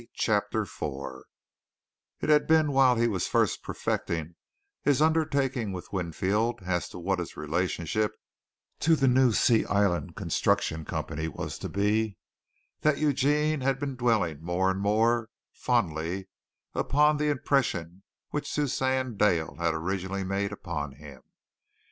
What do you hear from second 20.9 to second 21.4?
him.